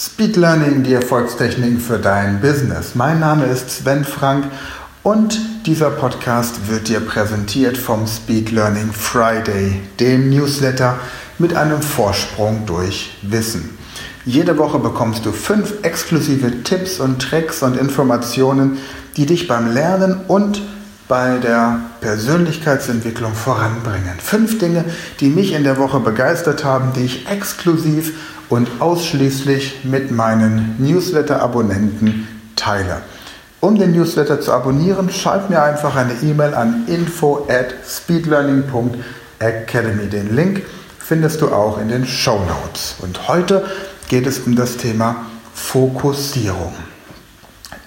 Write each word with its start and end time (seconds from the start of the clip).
Speed 0.00 0.36
Learning, 0.36 0.84
die 0.84 0.92
Erfolgstechniken 0.92 1.80
für 1.80 1.98
dein 1.98 2.40
Business. 2.40 2.94
Mein 2.94 3.18
Name 3.18 3.46
ist 3.46 3.68
Sven 3.68 4.04
Frank 4.04 4.44
und 5.02 5.40
dieser 5.66 5.90
Podcast 5.90 6.68
wird 6.68 6.86
dir 6.86 7.00
präsentiert 7.00 7.76
vom 7.76 8.06
Speed 8.06 8.52
Learning 8.52 8.92
Friday, 8.92 9.80
dem 9.98 10.30
Newsletter 10.30 11.00
mit 11.40 11.56
einem 11.56 11.82
Vorsprung 11.82 12.64
durch 12.64 13.16
Wissen. 13.22 13.76
Jede 14.24 14.56
Woche 14.56 14.78
bekommst 14.78 15.26
du 15.26 15.32
fünf 15.32 15.82
exklusive 15.82 16.62
Tipps 16.62 17.00
und 17.00 17.20
Tricks 17.20 17.64
und 17.64 17.76
Informationen, 17.76 18.78
die 19.16 19.26
dich 19.26 19.48
beim 19.48 19.74
Lernen 19.74 20.20
und 20.28 20.62
bei 21.08 21.38
der 21.38 21.80
Persönlichkeitsentwicklung 22.00 23.34
voranbringen. 23.34 24.18
Fünf 24.18 24.58
Dinge, 24.58 24.84
die 25.20 25.30
mich 25.30 25.54
in 25.54 25.64
der 25.64 25.78
Woche 25.78 26.00
begeistert 26.00 26.64
haben, 26.64 26.92
die 26.94 27.06
ich 27.06 27.26
exklusiv 27.28 28.12
und 28.50 28.68
ausschließlich 28.80 29.84
mit 29.84 30.10
meinen 30.10 30.76
Newsletter-Abonnenten 30.78 32.28
teile. 32.56 32.98
Um 33.60 33.78
den 33.78 33.92
Newsletter 33.92 34.40
zu 34.40 34.52
abonnieren, 34.52 35.10
schreib 35.10 35.50
mir 35.50 35.62
einfach 35.62 35.94
eine 35.96 36.14
E-Mail 36.22 36.54
an 36.54 36.86
info 36.86 37.46
at 37.48 37.74
speedlearning.academy. 37.84 40.06
Den 40.06 40.36
Link 40.36 40.62
findest 40.98 41.40
du 41.40 41.48
auch 41.48 41.80
in 41.80 41.88
den 41.88 42.06
Show 42.06 42.38
Notes. 42.38 42.94
Und 43.00 43.26
heute 43.28 43.64
geht 44.08 44.26
es 44.26 44.40
um 44.40 44.54
das 44.54 44.76
Thema 44.76 45.24
Fokussierung. 45.54 46.74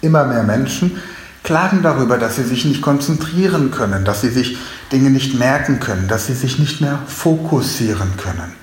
Immer 0.02 0.26
mehr 0.26 0.41
Menschen 0.44 0.99
klagen 1.52 1.84
darüber, 1.84 2.18
dass 2.18 2.38
sie 2.38 2.46
sich 2.46 2.64
nicht 2.64 2.82
konzentrieren 2.82 3.72
können, 3.72 4.05
dass 4.05 4.22
sie 4.22 4.30
sich 4.30 4.58
Dinge 4.94 5.10
nicht 5.10 5.38
merken 5.38 5.82
können, 5.82 6.08
dass 6.08 6.27
sie 6.27 6.34
sich 6.34 6.60
nicht 6.60 6.80
mehr 6.80 7.00
fokussieren 7.08 8.16
können. 8.16 8.54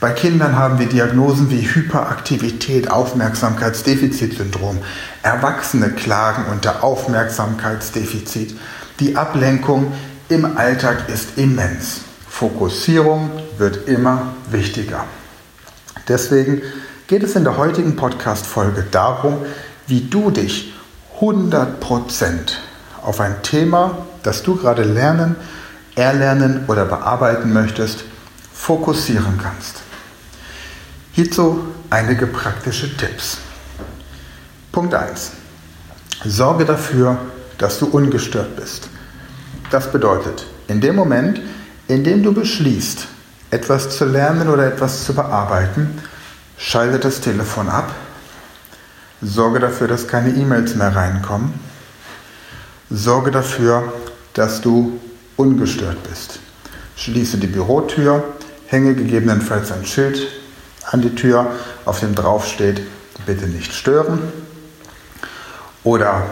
Bei 0.00 0.12
Kindern 0.12 0.56
haben 0.56 0.78
wir 0.78 0.86
Diagnosen 0.86 1.50
wie 1.50 1.60
Hyperaktivität, 1.60 2.90
Aufmerksamkeitsdefizitsyndrom. 2.90 4.78
Erwachsene 5.22 5.90
klagen 5.90 6.46
unter 6.50 6.82
Aufmerksamkeitsdefizit. 6.82 8.56
Die 9.00 9.16
Ablenkung 9.16 9.92
im 10.30 10.56
Alltag 10.56 11.10
ist 11.10 11.36
immens. 11.36 12.00
Fokussierung 12.26 13.30
wird 13.58 13.86
immer 13.86 14.32
wichtiger. 14.50 15.04
Deswegen 16.08 16.62
geht 17.06 17.22
es 17.22 17.36
in 17.36 17.44
der 17.44 17.58
heutigen 17.58 17.96
Podcast-Folge 17.96 18.86
darum, 18.90 19.36
wie 19.86 20.00
du 20.08 20.30
dich 20.30 20.72
100% 21.20 22.54
auf 23.02 23.20
ein 23.20 23.42
Thema, 23.42 24.06
das 24.22 24.42
du 24.42 24.56
gerade 24.56 24.82
lernen, 24.82 25.36
erlernen 25.94 26.64
oder 26.66 26.86
bearbeiten 26.86 27.52
möchtest, 27.52 28.04
fokussieren 28.52 29.38
kannst. 29.42 29.82
Hierzu 31.12 31.66
einige 31.90 32.26
praktische 32.26 32.96
Tipps. 32.96 33.38
Punkt 34.72 34.94
1. 34.94 35.32
Sorge 36.24 36.64
dafür, 36.64 37.18
dass 37.58 37.78
du 37.78 37.86
ungestört 37.86 38.56
bist. 38.56 38.88
Das 39.70 39.92
bedeutet, 39.92 40.46
in 40.68 40.80
dem 40.80 40.96
Moment, 40.96 41.40
in 41.88 42.04
dem 42.04 42.22
du 42.22 42.32
beschließt, 42.32 43.06
etwas 43.50 43.96
zu 43.96 44.04
lernen 44.04 44.48
oder 44.48 44.66
etwas 44.66 45.04
zu 45.04 45.14
bearbeiten, 45.14 46.00
schalte 46.56 46.98
das 46.98 47.20
Telefon 47.20 47.68
ab, 47.68 47.92
sorge 49.22 49.60
dafür, 49.60 49.88
dass 49.88 50.08
keine 50.08 50.30
E-Mails 50.30 50.74
mehr 50.74 50.94
reinkommen, 50.94 51.52
sorge 52.90 53.30
dafür, 53.30 53.92
dass 54.34 54.60
du 54.60 54.98
ungestört 55.36 56.02
bist. 56.08 56.40
Schließe 56.96 57.38
die 57.38 57.46
Bürotür, 57.46 58.24
hänge 58.66 58.94
gegebenenfalls 58.94 59.72
ein 59.72 59.86
Schild 59.86 60.28
an 60.84 61.02
die 61.02 61.14
Tür, 61.14 61.50
auf 61.84 62.00
dem 62.00 62.14
drauf 62.14 62.46
steht, 62.46 62.82
bitte 63.26 63.46
nicht 63.46 63.72
stören. 63.72 64.20
Oder 65.84 66.24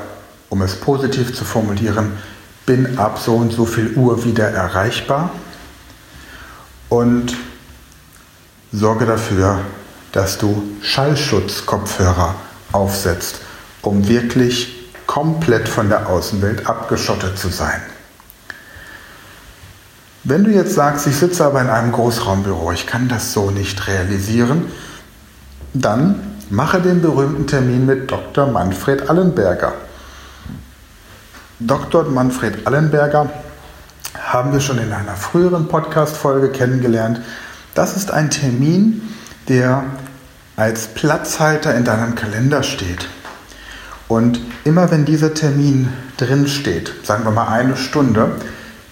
um 0.48 0.62
es 0.62 0.76
positiv 0.76 1.34
zu 1.34 1.44
formulieren, 1.44 2.12
bin 2.66 2.98
ab 2.98 3.18
so 3.18 3.36
und 3.36 3.52
so 3.52 3.64
viel 3.64 3.94
Uhr 3.94 4.24
wieder 4.24 4.48
erreichbar 4.48 5.30
und 6.88 7.34
sorge 8.72 9.06
dafür, 9.06 9.60
dass 10.12 10.38
du 10.38 10.62
Schallschutzkopfhörer 10.82 12.34
aufsetzt, 12.72 13.40
um 13.82 14.08
wirklich 14.08 14.88
komplett 15.06 15.68
von 15.68 15.88
der 15.88 16.08
Außenwelt 16.08 16.66
abgeschottet 16.66 17.38
zu 17.38 17.48
sein. 17.48 17.80
Wenn 20.24 20.44
du 20.44 20.50
jetzt 20.50 20.74
sagst, 20.74 21.06
ich 21.06 21.16
sitze 21.16 21.44
aber 21.44 21.62
in 21.62 21.70
einem 21.70 21.92
Großraumbüro, 21.92 22.72
ich 22.72 22.86
kann 22.86 23.08
das 23.08 23.32
so 23.32 23.50
nicht 23.50 23.86
realisieren, 23.86 24.66
dann 25.72 26.36
mache 26.50 26.80
den 26.80 27.00
berühmten 27.00 27.46
Termin 27.46 27.86
mit 27.86 28.10
Dr. 28.10 28.46
Manfred 28.46 29.08
Allenberger. 29.08 29.72
Dr. 31.60 32.04
Manfred 32.04 32.66
Allenberger 32.66 33.30
haben 34.14 34.52
wir 34.52 34.60
schon 34.60 34.78
in 34.78 34.92
einer 34.92 35.16
früheren 35.16 35.68
Podcast-Folge 35.68 36.50
kennengelernt. 36.50 37.20
Das 37.74 37.96
ist 37.96 38.10
ein 38.10 38.30
Termin, 38.30 39.02
der 39.48 39.84
als 40.58 40.88
Platzhalter 40.88 41.76
in 41.76 41.84
deinem 41.84 42.16
Kalender 42.16 42.64
steht. 42.64 43.08
Und 44.08 44.40
immer 44.64 44.90
wenn 44.90 45.04
dieser 45.04 45.32
Termin 45.32 45.92
drin 46.16 46.48
steht, 46.48 46.92
sagen 47.04 47.22
wir 47.22 47.30
mal 47.30 47.46
eine 47.46 47.76
Stunde, 47.76 48.32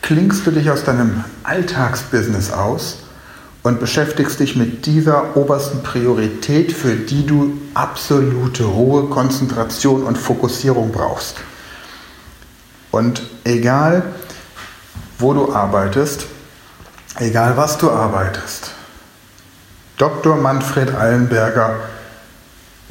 klingst 0.01 0.47
du 0.47 0.53
dich 0.53 0.71
aus 0.71 0.85
deinem 0.85 1.25
Alltagsbusiness 1.43 2.53
aus 2.53 2.99
und 3.65 3.81
beschäftigst 3.81 4.39
dich 4.39 4.55
mit 4.55 4.87
dieser 4.87 5.37
obersten 5.37 5.83
Priorität, 5.83 6.71
für 6.71 6.95
die 6.95 7.27
du 7.27 7.59
absolute 7.75 8.63
Ruhe, 8.63 9.07
Konzentration 9.07 10.05
und 10.05 10.17
Fokussierung 10.17 10.93
brauchst. 10.93 11.39
Und 12.93 13.23
egal, 13.43 14.05
wo 15.19 15.35
du 15.35 15.53
arbeitest, 15.53 16.27
egal 17.19 17.57
was 17.57 17.77
du 17.77 17.91
arbeitest, 17.91 18.76
Dr. 19.97 20.37
Manfred 20.37 20.95
Allenberger 20.95 21.77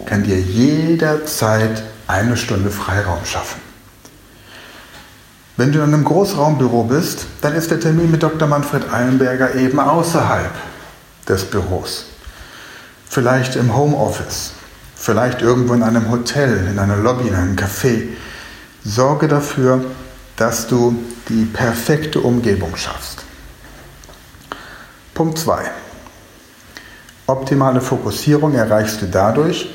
kann 0.06 0.24
dir 0.24 0.40
jederzeit 0.40 1.84
eine 2.08 2.36
Stunde 2.36 2.72
Freiraum 2.72 3.24
schaffen. 3.26 3.62
Wenn 5.56 5.72
du 5.72 5.80
in 5.80 5.94
einem 5.94 6.04
Großraumbüro 6.04 6.84
bist, 6.84 7.28
dann 7.42 7.54
ist 7.54 7.70
der 7.70 7.80
Termin 7.80 8.10
mit 8.10 8.24
Dr. 8.24 8.48
Manfred 8.48 8.92
Eilenberger 8.92 9.56
eben 9.56 9.80
außerhalb 9.80 10.52
des 11.30 11.46
Büros. 11.46 12.08
Vielleicht 13.08 13.56
im 13.56 13.76
Homeoffice, 13.76 14.54
vielleicht 14.96 15.42
irgendwo 15.42 15.74
in 15.74 15.84
einem 15.84 16.10
Hotel, 16.10 16.68
in 16.70 16.80
einer 16.80 16.98
Lobby, 16.98 17.28
in 17.28 17.36
einem 17.36 17.56
Café. 17.56 18.08
Sorge 18.84 19.28
dafür, 19.28 19.86
dass 20.36 20.68
du 20.68 20.98
die 21.30 21.46
perfekte 21.46 22.20
Umgebung 22.20 22.76
schaffst. 22.76 23.24
Punkt 25.14 25.38
2. 25.38 25.72
Optimale 27.28 27.81
Fokussierung 27.81 28.53
erreichst 28.53 29.02
du 29.02 29.08
dadurch, 29.08 29.74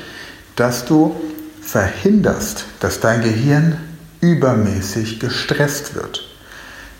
dass 0.55 0.85
du 0.85 1.15
verhinderst, 1.61 2.65
dass 2.79 2.99
dein 2.99 3.21
Gehirn 3.21 3.77
übermäßig 4.21 5.19
gestresst 5.19 5.95
wird. 5.95 6.27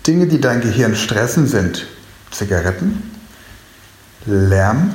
Dinge, 0.06 0.26
die 0.26 0.40
dein 0.40 0.60
Gehirn 0.60 0.94
stressen, 0.94 1.46
sind 1.46 1.86
Zigaretten, 2.30 3.10
Lärm, 4.26 4.92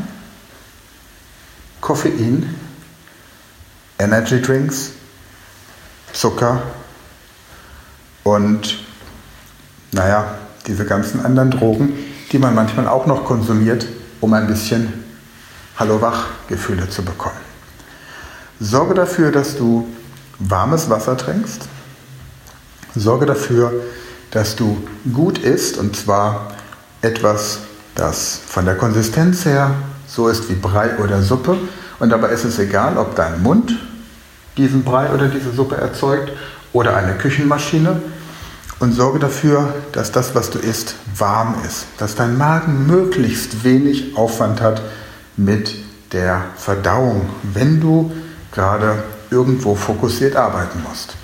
Koffein, 1.81 2.55
Energy 3.97 4.41
Drinks, 4.41 4.91
Zucker 6.13 6.61
und 8.23 8.79
naja, 9.91 10.37
diese 10.67 10.85
ganzen 10.85 11.25
anderen 11.25 11.51
Drogen, 11.51 11.93
die 12.31 12.39
man 12.39 12.53
manchmal 12.53 12.87
auch 12.87 13.05
noch 13.05 13.23
konsumiert, 13.25 13.87
um 14.19 14.33
ein 14.33 14.47
bisschen 14.47 15.06
Hallo-Wach-Gefühle 15.77 16.89
zu 16.89 17.03
bekommen. 17.03 17.35
Sorge 18.59 18.95
dafür, 18.95 19.31
dass 19.31 19.55
du 19.55 19.87
warmes 20.39 20.89
Wasser 20.89 21.17
trinkst, 21.17 21.67
Sorge 22.95 23.27
dafür, 23.27 23.71
dass 24.31 24.55
du 24.55 24.87
gut 25.13 25.37
isst 25.37 25.77
und 25.77 25.95
zwar 25.95 26.55
etwas, 27.01 27.59
das 27.95 28.39
von 28.47 28.65
der 28.65 28.75
Konsistenz 28.75 29.45
her 29.45 29.71
so 30.07 30.27
ist 30.27 30.49
wie 30.49 30.55
Brei 30.55 30.97
oder 30.97 31.21
Suppe. 31.21 31.57
Und 31.99 32.09
dabei 32.09 32.29
ist 32.29 32.43
es 32.43 32.59
egal, 32.59 32.97
ob 32.97 33.15
dein 33.15 33.41
Mund 33.41 33.73
diesen 34.55 34.83
Brei 34.83 35.11
oder 35.11 35.27
diese 35.27 35.51
Suppe 35.51 35.75
erzeugt 35.75 36.31
oder 36.73 36.95
eine 36.95 37.13
Küchenmaschine. 37.13 38.01
Und 38.79 38.93
sorge 38.93 39.19
dafür, 39.19 39.73
dass 39.91 40.11
das, 40.11 40.35
was 40.35 40.51
du 40.51 40.59
isst, 40.59 40.95
warm 41.15 41.55
ist. 41.65 41.85
Dass 41.97 42.15
dein 42.15 42.37
Magen 42.37 42.85
möglichst 42.85 43.63
wenig 43.63 44.15
Aufwand 44.15 44.61
hat 44.61 44.81
mit 45.37 45.75
der 46.11 46.45
Verdauung, 46.57 47.29
wenn 47.43 47.79
du 47.79 48.11
gerade 48.51 49.03
irgendwo 49.29 49.75
fokussiert 49.75 50.35
arbeiten 50.35 50.83
musst. 50.87 51.15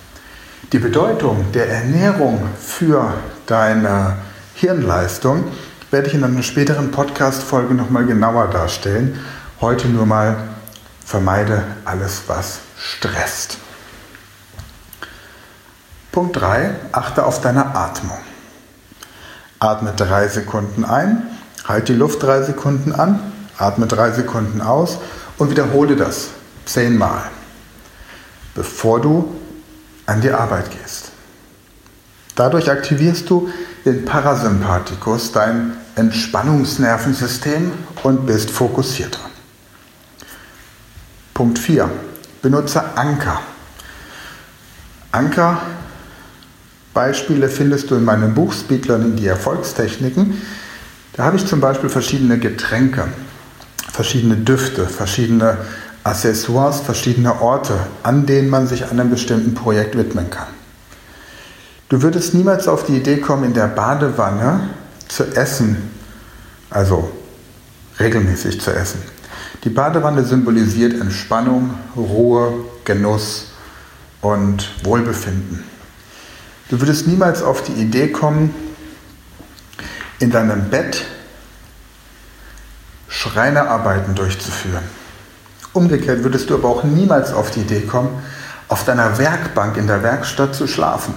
Die 0.71 0.80
Bedeutung 0.80 1.51
der 1.54 1.69
Ernährung 1.69 2.42
für 2.60 3.13
deine 3.45 4.18
Hirnleistung 4.56 5.45
werde 5.92 6.07
ich 6.07 6.13
in 6.13 6.24
einer 6.24 6.44
späteren 6.44 6.92
Podcast-Folge 6.92 7.74
nochmal 7.74 8.06
genauer 8.06 8.48
darstellen. 8.48 9.19
Heute 9.62 9.88
nur 9.88 10.06
mal 10.06 10.38
Vermeide 11.06 11.63
alles, 11.86 12.24
was 12.27 12.59
stresst. 12.77 13.57
Punkt 16.12 16.39
3. 16.39 16.71
Achte 16.92 17.25
auf 17.25 17.42
deine 17.42 17.75
Atmung. 17.75 18.18
Atme 19.59 19.94
drei 19.95 20.27
Sekunden 20.27 20.86
ein, 20.86 21.24
halt 21.66 21.88
die 21.88 21.94
Luft 21.94 22.21
drei 22.24 22.42
Sekunden 22.42 22.94
an, 22.94 23.32
atme 23.57 23.88
drei 23.88 24.11
Sekunden 24.11 24.61
aus 24.61 24.97
und 25.38 25.50
wiederhole 25.50 25.95
das 25.95 26.29
zehnmal, 26.65 27.23
bevor 28.55 29.01
du 29.01 29.33
an 30.05 30.21
die 30.21 30.31
Arbeit 30.31 30.69
gehst. 30.71 31.11
Dadurch 32.35 32.69
aktivierst 32.69 33.29
du 33.29 33.50
den 33.85 34.05
Parasympathikus, 34.05 35.31
dein 35.31 35.73
Entspannungsnervensystem 35.95 37.71
und 38.03 38.25
bist 38.25 38.50
fokussierter. 38.50 39.19
Punkt 41.33 41.59
4. 41.59 41.89
Benutze 42.41 42.83
Anker. 42.95 43.41
Anker 45.11 45.61
Beispiele 46.94 47.49
findest 47.49 47.89
du 47.89 47.95
in 47.95 48.06
meinem 48.06 48.33
Buch 48.33 48.53
Speed 48.53 48.88
Learning 48.88 49.15
die 49.15 49.27
Erfolgstechniken. 49.27 50.41
Da 51.13 51.23
habe 51.23 51.38
ich 51.38 51.45
zum 51.45 51.59
Beispiel 51.59 51.89
verschiedene 51.89 52.39
Getränke, 52.39 53.07
verschiedene 53.94 54.36
Düfte, 54.36 54.88
verschiedene 54.88 55.60
Accessoires, 56.04 56.81
verschiedene 56.81 57.42
Orte, 57.42 57.75
an 58.01 58.25
denen 58.25 58.50
man 58.50 58.68
sich 58.68 58.90
einem 58.90 59.10
bestimmten 59.10 59.54
Projekt 59.54 59.95
widmen 59.95 60.30
kann. 60.30 60.48
Du 61.88 62.01
würdest 62.01 62.34
niemals 62.34 62.68
auf 62.68 62.86
die 62.86 62.98
Idee 62.98 63.18
kommen, 63.18 63.44
in 63.45 63.54
der 63.54 63.68
Badewanne 63.68 64.69
zu 65.07 65.24
essen, 65.36 65.78
also 66.72 67.10
regelmäßig 68.00 68.60
zu 68.60 68.74
essen. 68.74 69.00
Die 69.63 69.69
Badewanne 69.69 70.25
symbolisiert 70.25 71.00
Entspannung, 71.00 71.75
Ruhe, 71.95 72.51
Genuss 72.84 73.51
und 74.22 74.72
Wohlbefinden. 74.84 75.63
Du 76.69 76.81
würdest 76.81 77.07
niemals 77.07 77.44
auf 77.44 77.62
die 77.62 77.74
Idee 77.74 78.07
kommen, 78.07 78.54
in 80.19 80.31
deinem 80.31 80.69
Bett 80.69 81.06
Schreinerarbeiten 83.29 84.15
durchzuführen. 84.15 84.83
Umgekehrt 85.73 86.23
würdest 86.23 86.49
du 86.49 86.55
aber 86.55 86.69
auch 86.69 86.83
niemals 86.83 87.33
auf 87.33 87.51
die 87.51 87.61
Idee 87.61 87.81
kommen, 87.81 88.09
auf 88.67 88.85
deiner 88.85 89.17
Werkbank 89.17 89.77
in 89.77 89.87
der 89.87 90.03
Werkstatt 90.03 90.55
zu 90.55 90.67
schlafen. 90.67 91.15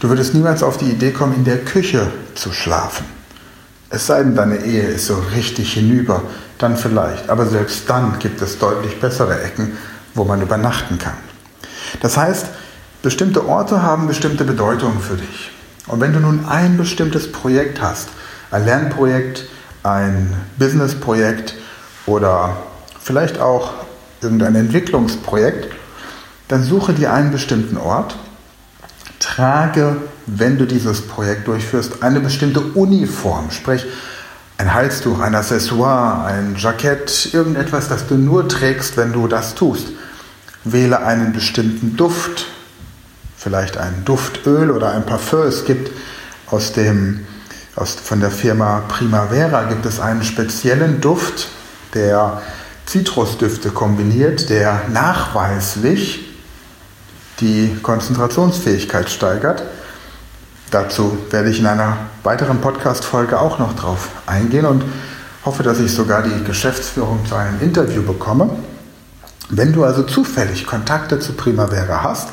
Du 0.00 0.08
würdest 0.08 0.34
niemals 0.34 0.62
auf 0.62 0.76
die 0.76 0.90
Idee 0.90 1.12
kommen, 1.12 1.34
in 1.34 1.44
der 1.44 1.64
Küche 1.64 2.08
zu 2.34 2.52
schlafen. 2.52 3.06
Es 3.88 4.06
sei 4.06 4.22
denn, 4.22 4.34
deine 4.34 4.58
Ehe 4.58 4.82
ist 4.82 5.06
so 5.06 5.16
richtig 5.34 5.72
hinüber, 5.72 6.22
dann 6.58 6.76
vielleicht. 6.76 7.30
Aber 7.30 7.46
selbst 7.46 7.88
dann 7.88 8.18
gibt 8.18 8.42
es 8.42 8.58
deutlich 8.58 9.00
bessere 9.00 9.42
Ecken, 9.42 9.76
wo 10.14 10.24
man 10.24 10.42
übernachten 10.42 10.98
kann. 10.98 11.16
Das 12.00 12.16
heißt, 12.16 12.46
Bestimmte 13.06 13.46
Orte 13.46 13.82
haben 13.82 14.08
bestimmte 14.08 14.42
Bedeutungen 14.42 14.98
für 14.98 15.14
dich. 15.14 15.52
Und 15.86 16.00
wenn 16.00 16.12
du 16.12 16.18
nun 16.18 16.44
ein 16.48 16.76
bestimmtes 16.76 17.30
Projekt 17.30 17.80
hast, 17.80 18.08
ein 18.50 18.64
Lernprojekt, 18.64 19.44
ein 19.86 20.34
Businessprojekt 20.58 21.54
oder 22.06 22.56
vielleicht 23.00 23.40
auch 23.40 23.72
irgendein 24.20 24.54
Entwicklungsprojekt, 24.56 25.72
dann 26.48 26.62
suche 26.62 26.92
dir 26.92 27.12
einen 27.12 27.32
bestimmten 27.32 27.76
Ort, 27.76 28.16
trage, 29.18 29.96
wenn 30.26 30.58
du 30.58 30.66
dieses 30.66 31.02
Projekt 31.02 31.46
durchführst, 31.46 32.02
eine 32.02 32.20
bestimmte 32.20 32.60
Uniform, 32.60 33.50
sprich 33.50 33.86
ein 34.58 34.72
Halstuch, 34.72 35.20
ein 35.20 35.34
Accessoire, 35.34 36.24
ein 36.24 36.56
Jackett, 36.56 37.30
irgendetwas, 37.32 37.88
das 37.88 38.06
du 38.06 38.14
nur 38.14 38.48
trägst, 38.48 38.96
wenn 38.96 39.12
du 39.12 39.28
das 39.28 39.54
tust. 39.54 39.88
Wähle 40.64 41.04
einen 41.04 41.32
bestimmten 41.32 41.96
Duft, 41.96 42.46
vielleicht 43.36 43.76
ein 43.76 44.04
Duftöl 44.04 44.70
oder 44.70 44.92
ein 44.92 45.04
Parfum. 45.04 45.42
Es 45.42 45.64
gibt 45.64 45.90
aus 46.50 46.72
dem, 46.72 47.26
aus, 47.76 47.94
von 47.94 48.20
der 48.20 48.30
Firma 48.30 48.82
Primavera 48.88 49.64
gibt 49.64 49.86
es 49.86 50.00
einen 50.00 50.24
speziellen 50.24 51.00
Duft, 51.00 51.48
der 51.94 52.40
Zitrusdüfte 52.86 53.70
kombiniert, 53.70 54.48
der 54.48 54.82
nachweislich 54.92 56.24
die 57.40 57.76
Konzentrationsfähigkeit 57.82 59.10
steigert. 59.10 59.62
Dazu 60.70 61.18
werde 61.30 61.50
ich 61.50 61.60
in 61.60 61.66
einer 61.66 61.98
weiteren 62.22 62.60
Podcast-Folge 62.60 63.38
auch 63.38 63.58
noch 63.58 63.76
drauf 63.76 64.08
eingehen 64.26 64.64
und 64.64 64.84
hoffe, 65.44 65.62
dass 65.62 65.78
ich 65.78 65.92
sogar 65.92 66.22
die 66.22 66.44
Geschäftsführung 66.44 67.24
zu 67.26 67.34
einem 67.34 67.60
Interview 67.60 68.02
bekomme. 68.02 68.50
Wenn 69.48 69.72
du 69.72 69.84
also 69.84 70.02
zufällig 70.02 70.66
Kontakte 70.66 71.20
zu 71.20 71.34
Primavera 71.34 72.02
hast, 72.02 72.30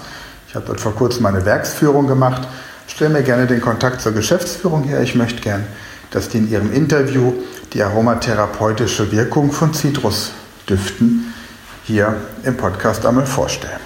ich 0.47 0.55
habe 0.55 0.65
dort 0.65 0.81
vor 0.81 0.95
kurzem 0.95 1.25
eine 1.25 1.45
Werksführung 1.45 2.07
gemacht. 2.07 2.47
Stell 2.88 3.09
mir 3.09 3.24
gerne 3.24 3.47
den 3.47 3.62
Kontakt 3.62 4.01
zur 4.01 4.12
Geschäftsführung 4.12 4.83
her. 4.83 5.01
Ich 5.01 5.15
möchte 5.15 5.41
gern, 5.41 5.65
dass 6.12 6.30
die 6.30 6.38
in 6.38 6.50
ihrem 6.50 6.71
Interview 6.71 7.33
die 7.74 7.81
aromatherapeutische 7.81 9.12
Wirkung 9.12 9.51
von 9.51 9.74
Zitrusdüften 9.74 11.33
hier 11.83 12.15
im 12.44 12.56
Podcast 12.56 13.06
einmal 13.06 13.25
vorstellen. 13.25 13.80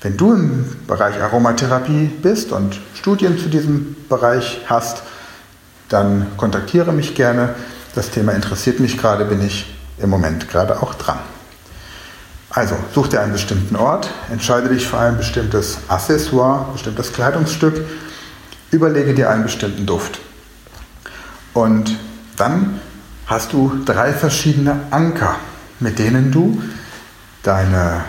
Wenn 0.00 0.16
du 0.16 0.32
im 0.32 0.64
Bereich 0.86 1.20
Aromatherapie 1.20 2.10
bist 2.22 2.50
und 2.50 2.80
Studien 2.94 3.38
zu 3.38 3.48
diesem 3.48 3.94
Bereich 4.08 4.62
hast, 4.66 5.02
dann 5.88 6.26
kontaktiere 6.36 6.92
mich 6.92 7.14
gerne. 7.14 7.54
Das 7.94 8.10
Thema 8.10 8.32
interessiert 8.32 8.80
mich 8.80 8.98
gerade, 8.98 9.24
bin 9.24 9.44
ich 9.44 9.72
im 9.98 10.10
Moment 10.10 10.48
gerade 10.48 10.82
auch 10.82 10.94
dran. 10.94 11.18
Also 12.50 12.74
such 12.94 13.08
dir 13.08 13.20
einen 13.20 13.32
bestimmten 13.32 13.76
Ort, 13.76 14.10
entscheide 14.30 14.68
dich 14.68 14.86
für 14.86 14.98
ein 14.98 15.16
bestimmtes 15.16 15.78
Accessoire, 15.88 16.66
bestimmtes 16.72 17.12
Kleidungsstück, 17.12 17.84
überlege 18.72 19.14
dir 19.14 19.30
einen 19.30 19.44
bestimmten 19.44 19.86
Duft. 19.86 20.18
Und 21.54 21.96
dann 22.36 22.80
hast 23.26 23.52
du 23.52 23.80
drei 23.84 24.12
verschiedene 24.12 24.80
Anker, 24.90 25.36
mit 25.78 25.98
denen 25.98 26.32
du 26.32 26.60
deine 27.42 28.04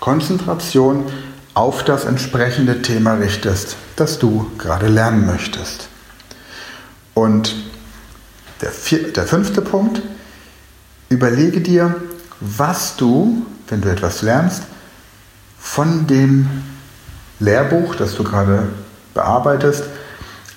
Konzentration 0.00 1.10
auf 1.54 1.84
das 1.84 2.04
entsprechende 2.04 2.82
Thema 2.82 3.14
richtest, 3.14 3.76
das 3.96 4.18
du 4.18 4.50
gerade 4.58 4.86
lernen 4.86 5.26
möchtest. 5.26 5.88
Und 7.14 7.54
der, 8.60 8.70
vier, 8.70 9.12
der 9.12 9.24
fünfte 9.24 9.62
Punkt, 9.62 10.02
überlege 11.08 11.60
dir, 11.60 11.96
was 12.40 12.96
du, 12.96 13.46
wenn 13.68 13.80
du 13.80 13.90
etwas 13.90 14.22
lernst, 14.22 14.64
von 15.58 16.06
dem 16.06 16.48
Lehrbuch, 17.40 17.96
das 17.96 18.14
du 18.14 18.22
gerade 18.22 18.68
bearbeitest, 19.16 19.84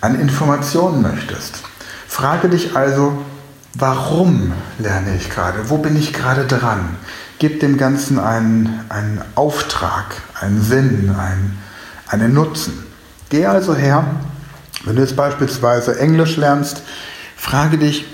an 0.01 0.19
Informationen 0.19 1.01
möchtest. 1.01 1.63
Frage 2.07 2.49
dich 2.49 2.75
also, 2.75 3.25
warum 3.73 4.53
lerne 4.77 5.15
ich 5.15 5.29
gerade? 5.29 5.69
Wo 5.69 5.77
bin 5.77 5.97
ich 5.97 6.13
gerade 6.13 6.45
dran? 6.45 6.97
Gib 7.39 7.59
dem 7.61 7.77
Ganzen 7.77 8.19
einen, 8.19 8.85
einen 8.89 9.23
Auftrag, 9.35 10.21
einen 10.39 10.61
Sinn, 10.61 11.15
einen, 11.17 11.57
einen 12.07 12.33
Nutzen. 12.33 12.85
Geh 13.29 13.45
also 13.45 13.75
her, 13.75 14.03
wenn 14.85 14.95
du 14.95 15.01
jetzt 15.01 15.15
beispielsweise 15.15 15.99
Englisch 15.99 16.37
lernst, 16.37 16.83
frage 17.35 17.77
dich, 17.77 18.05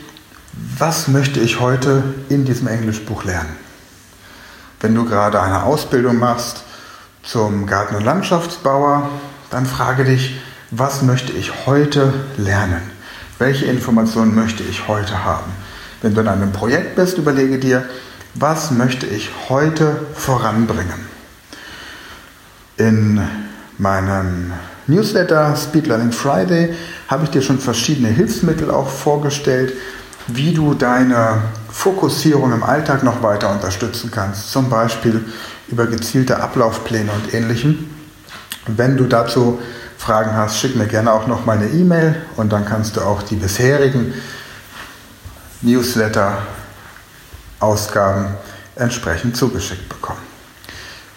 was 0.78 1.08
möchte 1.08 1.40
ich 1.40 1.60
heute 1.60 2.04
in 2.30 2.46
diesem 2.46 2.68
Englischbuch 2.68 3.24
lernen? 3.24 3.56
Wenn 4.80 4.96
du 4.96 5.06
gerade 5.06 5.42
eine 5.42 5.64
Ausbildung 5.64 6.20
machst 6.20 6.64
zum 7.24 7.66
Garten- 7.66 7.96
und 7.96 8.04
Landschaftsbauer, 8.04 9.10
dann 9.50 9.66
frage 9.66 10.04
dich, 10.04 10.40
was 10.72 11.02
möchte 11.02 11.32
ich 11.32 11.66
heute 11.66 12.14
lernen? 12.38 12.82
Welche 13.38 13.66
Informationen 13.66 14.36
möchte 14.36 14.64
ich 14.64 14.88
heute 14.88 15.24
haben? 15.24 15.52
Wenn 16.02 16.14
du 16.14 16.22
in 16.22 16.28
einem 16.28 16.52
Projekt 16.52 16.96
bist, 16.96 17.18
überlege 17.18 17.60
dir, 17.60 17.84
was 18.34 18.72
möchte 18.72 19.06
ich 19.06 19.30
heute 19.50 19.98
voranbringen? 20.14 21.06
In 22.78 23.22
meinem 23.78 24.54
Newsletter 24.88 25.56
Speed 25.56 25.88
Learning 25.88 26.12
Friday 26.12 26.74
habe 27.08 27.24
ich 27.24 27.30
dir 27.30 27.42
schon 27.42 27.60
verschiedene 27.60 28.10
Hilfsmittel 28.10 28.70
auch 28.70 28.90
vorgestellt, 28.90 29.74
wie 30.28 30.54
du 30.54 30.74
deine 30.74 31.42
Fokussierung 31.70 32.52
im 32.52 32.64
Alltag 32.64 33.04
noch 33.04 33.22
weiter 33.22 33.52
unterstützen 33.52 34.12
kannst, 34.14 34.52
zum 34.52 34.70
Beispiel 34.70 35.24
über 35.68 35.88
gezielte 35.88 36.42
Ablaufpläne 36.42 37.12
und 37.12 37.34
ähnlichem. 37.34 37.95
Wenn 38.68 38.98
du 38.98 39.06
dazu 39.06 39.62
Fragen 39.98 40.36
hast, 40.36 40.60
schick 40.60 40.76
mir 40.76 40.88
gerne 40.88 41.14
auch 41.14 41.28
noch 41.28 41.46
meine 41.46 41.68
E-Mail 41.68 42.18
und 42.36 42.52
dann 42.52 42.66
kannst 42.66 42.98
du 42.98 43.02
auch 43.02 43.24
die 43.24 43.36
bisherigen 43.36 44.14
Newsletter-Ausgaben 45.62 48.36
entsprechend 48.76 49.38
zugeschickt 49.38 49.88
bekommen. 49.88 50.20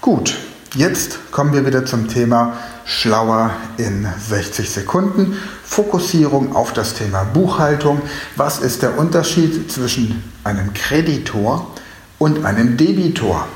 Gut, 0.01 0.37
jetzt 0.75 1.33
kommen 1.33 1.53
wir 1.53 1.67
wieder 1.67 1.85
zum 1.85 2.07
Thema 2.09 2.57
Schlauer 2.85 3.51
in 3.77 4.07
60 4.29 4.71
Sekunden. 4.71 5.37
Fokussierung 5.65 6.55
auf 6.55 6.73
das 6.73 6.95
Thema 6.95 7.25
Buchhaltung. 7.25 8.01
Was 8.37 8.61
ist 8.61 8.83
der 8.83 8.97
Unterschied 8.97 9.69
zwischen 9.71 10.23
einem 10.45 10.73
Kreditor 10.73 11.75
und 12.19 12.45
einem 12.45 12.77
Debitor. 12.77 13.47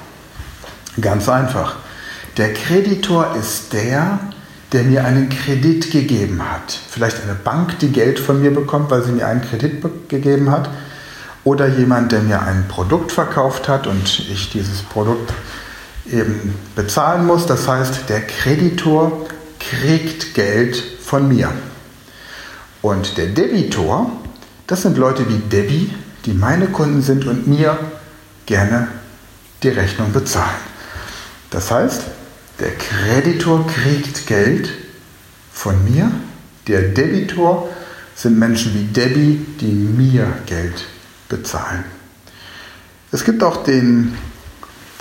Ganz 1.00 1.28
einfach. 1.28 1.76
Der 2.36 2.54
Kreditor 2.54 3.36
ist 3.36 3.72
der, 3.72 4.18
der 4.72 4.84
mir 4.84 5.04
einen 5.04 5.28
Kredit 5.28 5.90
gegeben 5.90 6.42
hat. 6.42 6.78
Vielleicht 6.88 7.22
eine 7.22 7.34
Bank, 7.34 7.78
die 7.80 7.92
Geld 7.92 8.18
von 8.18 8.40
mir 8.40 8.52
bekommt, 8.52 8.90
weil 8.90 9.02
sie 9.02 9.12
mir 9.12 9.26
einen 9.26 9.42
Kredit 9.42 9.82
gegeben 10.08 10.50
hat. 10.50 10.70
Oder 11.44 11.68
jemand, 11.68 12.12
der 12.12 12.22
mir 12.22 12.40
ein 12.40 12.66
Produkt 12.68 13.12
verkauft 13.12 13.68
hat 13.68 13.86
und 13.86 14.20
ich 14.30 14.50
dieses 14.50 14.82
Produkt 14.82 15.32
eben 16.10 16.54
bezahlen 16.74 17.26
muss. 17.26 17.46
Das 17.46 17.68
heißt, 17.68 18.08
der 18.08 18.22
Kreditor 18.22 19.26
kriegt 19.58 20.34
Geld 20.34 20.76
von 20.76 21.28
mir. 21.28 21.50
Und 22.80 23.18
der 23.18 23.26
Debitor, 23.26 24.10
das 24.66 24.82
sind 24.82 24.96
Leute 24.96 25.28
wie 25.28 25.38
Debbie, 25.38 25.92
die 26.24 26.32
meine 26.32 26.68
Kunden 26.68 27.02
sind 27.02 27.26
und 27.26 27.46
mir 27.46 27.78
gerne 28.46 28.88
die 29.62 29.68
Rechnung 29.68 30.12
bezahlen. 30.12 30.48
Das 31.50 31.70
heißt, 31.70 32.02
der 32.61 32.73
Kreditor 32.76 33.66
kriegt 33.66 34.26
Geld 34.26 34.71
von 35.52 35.85
mir, 35.85 36.11
der 36.68 36.82
Debitor 36.82 37.68
sind 38.14 38.38
Menschen 38.38 38.75
wie 38.75 38.85
Debbie, 38.85 39.44
die 39.61 39.73
mir 39.73 40.26
Geld 40.47 40.87
bezahlen. 41.28 41.85
Es 43.11 43.25
gibt 43.25 43.42
auch 43.42 43.64
den, 43.64 44.16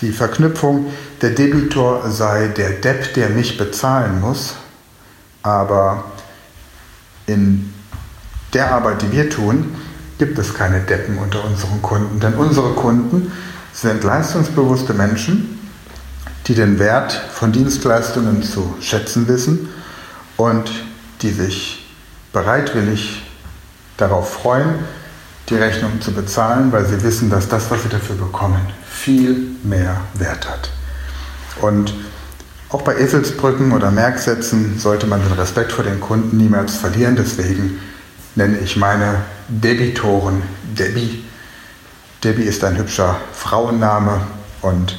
die 0.01 0.12
Verknüpfung, 0.12 0.91
der 1.22 1.31
Debitor 1.31 2.10
sei 2.10 2.48
der 2.48 2.72
Depp, 2.72 3.13
der 3.13 3.29
mich 3.29 3.58
bezahlen 3.58 4.20
muss, 4.20 4.55
aber 5.43 6.12
in 7.27 7.74
der 8.53 8.74
Arbeit, 8.74 9.01
die 9.01 9.12
wir 9.12 9.29
tun, 9.29 9.75
gibt 10.17 10.38
es 10.38 10.53
keine 10.53 10.81
Deppen 10.81 11.17
unter 11.17 11.43
unseren 11.46 11.81
Kunden, 11.81 12.20
denn 12.20 12.34
unsere 12.34 12.74
Kunden 12.74 13.31
sind 13.74 14.03
leistungsbewusste 14.03 14.93
Menschen, 14.93 15.61
die 16.48 16.55
den 16.55 16.79
Wert 16.79 17.13
von 17.13 17.51
Dienstleistungen 17.51 18.43
zu 18.43 18.75
schätzen 18.81 19.27
wissen 19.27 19.69
und 20.38 20.71
die 21.21 21.31
sich 21.31 21.86
bereitwillig 22.33 23.24
darauf 23.98 24.33
freuen, 24.33 24.75
die 25.50 25.55
Rechnung 25.55 26.01
zu 26.01 26.13
bezahlen, 26.13 26.71
weil 26.71 26.86
sie 26.86 27.03
wissen, 27.03 27.29
dass 27.29 27.48
das, 27.48 27.69
was 27.69 27.83
sie 27.83 27.89
dafür 27.89 28.15
bekommen, 28.15 28.62
viel 28.89 29.55
mehr 29.63 30.01
Wert 30.13 30.50
hat. 30.50 30.69
Und 31.62 31.93
auch 32.69 32.83
bei 32.83 32.95
Eselsbrücken 32.95 33.74
oder 33.74 33.91
Merksätzen 33.91 34.79
sollte 34.79 35.05
man 35.05 35.21
den 35.21 35.33
Respekt 35.33 35.74
vor 35.74 35.83
den 35.83 36.00
Kunden 36.00 36.38
niemals 36.38 36.77
verlieren. 36.77 37.17
Deswegen 37.17 37.79
nenne 38.36 38.60
ich 38.60 38.77
meine 38.77 39.21
Debitoren 39.50 40.41
Debbie. 40.63 41.25
Debbie 42.24 42.43
ist 42.43 42.63
ein 42.63 42.77
hübscher 42.77 43.17
Frauenname 43.33 44.21
und 44.62 44.98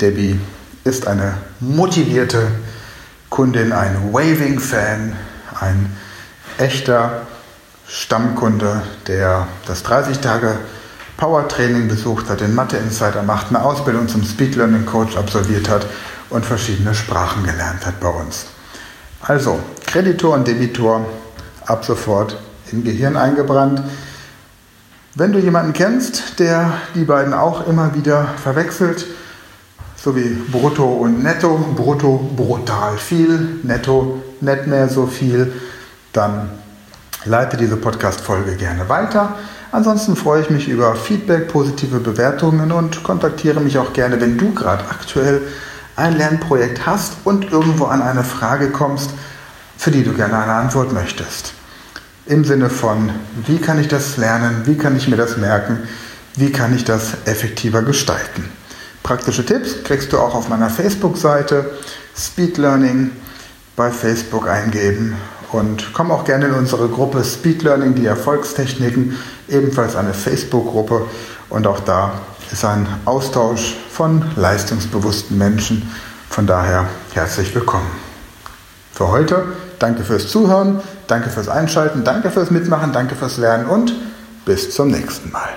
Debbie 0.00 0.38
ist 0.84 1.06
eine 1.06 1.34
motivierte 1.60 2.46
Kundin, 3.30 3.72
ein 3.72 4.12
Waving-Fan, 4.12 5.16
ein 5.58 5.96
echter 6.58 7.22
Stammkunde, 7.88 8.82
der 9.06 9.48
das 9.66 9.82
30 9.82 10.18
Tage 10.20 10.56
Power 11.16 11.48
Training 11.48 11.88
besucht 11.88 12.28
hat, 12.28 12.40
den 12.40 12.54
Mathe 12.54 12.76
Insider 12.76 13.22
macht, 13.22 13.48
eine 13.48 13.62
Ausbildung 13.62 14.08
zum 14.08 14.24
Speed 14.24 14.56
Learning 14.56 14.84
Coach 14.84 15.16
absolviert 15.16 15.68
hat 15.68 15.86
und 16.30 16.44
verschiedene 16.44 16.94
Sprachen 16.94 17.44
gelernt 17.44 17.86
hat 17.86 18.00
bei 18.00 18.08
uns. 18.08 18.46
Also, 19.20 19.58
Kreditor 19.86 20.34
und 20.34 20.46
Debitor 20.46 21.06
ab 21.66 21.84
sofort 21.84 22.36
im 22.72 22.84
Gehirn 22.84 23.16
eingebrannt. 23.16 23.82
Wenn 25.14 25.32
du 25.32 25.38
jemanden 25.38 25.72
kennst, 25.72 26.38
der 26.40 26.72
die 26.94 27.04
beiden 27.04 27.32
auch 27.32 27.66
immer 27.66 27.94
wieder 27.94 28.26
verwechselt, 28.42 29.06
so 30.04 30.14
wie 30.14 30.36
Brutto 30.52 30.84
und 30.84 31.22
Netto. 31.22 31.56
Brutto 31.74 32.30
brutal 32.36 32.98
viel, 32.98 33.60
Netto 33.62 34.22
nicht 34.42 34.66
mehr 34.66 34.90
so 34.90 35.06
viel. 35.06 35.52
Dann 36.12 36.50
leite 37.24 37.56
diese 37.56 37.76
Podcast-Folge 37.76 38.56
gerne 38.56 38.90
weiter. 38.90 39.36
Ansonsten 39.72 40.14
freue 40.14 40.42
ich 40.42 40.50
mich 40.50 40.68
über 40.68 40.94
Feedback, 40.94 41.48
positive 41.48 41.98
Bewertungen 42.00 42.70
und 42.70 43.02
kontaktiere 43.02 43.60
mich 43.60 43.78
auch 43.78 43.94
gerne, 43.94 44.20
wenn 44.20 44.36
du 44.36 44.52
gerade 44.52 44.84
aktuell 44.90 45.40
ein 45.96 46.18
Lernprojekt 46.18 46.84
hast 46.84 47.14
und 47.24 47.50
irgendwo 47.50 47.86
an 47.86 48.02
eine 48.02 48.24
Frage 48.24 48.70
kommst, 48.70 49.10
für 49.78 49.90
die 49.90 50.04
du 50.04 50.12
gerne 50.12 50.36
eine 50.36 50.52
Antwort 50.52 50.92
möchtest. 50.92 51.54
Im 52.26 52.44
Sinne 52.44 52.68
von, 52.68 53.10
wie 53.46 53.58
kann 53.58 53.80
ich 53.80 53.88
das 53.88 54.18
lernen, 54.18 54.62
wie 54.66 54.76
kann 54.76 54.96
ich 54.96 55.08
mir 55.08 55.16
das 55.16 55.38
merken, 55.38 55.78
wie 56.36 56.52
kann 56.52 56.74
ich 56.76 56.84
das 56.84 57.14
effektiver 57.24 57.82
gestalten. 57.82 58.44
Praktische 59.04 59.44
Tipps 59.44 59.84
kriegst 59.84 60.14
du 60.14 60.18
auch 60.18 60.34
auf 60.34 60.48
meiner 60.48 60.70
Facebook-Seite 60.70 61.70
Speed 62.16 62.56
Learning 62.56 63.10
bei 63.76 63.90
Facebook 63.90 64.48
eingeben 64.48 65.14
und 65.52 65.92
komm 65.92 66.10
auch 66.10 66.24
gerne 66.24 66.46
in 66.46 66.54
unsere 66.54 66.88
Gruppe 66.88 67.22
Speed 67.22 67.62
Learning, 67.64 67.94
die 67.94 68.06
Erfolgstechniken, 68.06 69.18
ebenfalls 69.46 69.94
eine 69.94 70.14
Facebook-Gruppe 70.14 71.06
und 71.50 71.66
auch 71.66 71.80
da 71.80 72.14
ist 72.50 72.64
ein 72.64 72.86
Austausch 73.04 73.76
von 73.90 74.24
leistungsbewussten 74.36 75.36
Menschen. 75.36 75.86
Von 76.30 76.46
daher 76.46 76.86
herzlich 77.12 77.54
willkommen. 77.54 77.90
Für 78.94 79.08
heute 79.08 79.44
danke 79.80 80.02
fürs 80.02 80.28
Zuhören, 80.28 80.80
danke 81.08 81.28
fürs 81.28 81.50
Einschalten, 81.50 82.04
danke 82.04 82.30
fürs 82.30 82.50
Mitmachen, 82.50 82.94
danke 82.94 83.16
fürs 83.16 83.36
Lernen 83.36 83.66
und 83.66 83.94
bis 84.46 84.70
zum 84.70 84.88
nächsten 84.88 85.30
Mal. 85.30 85.50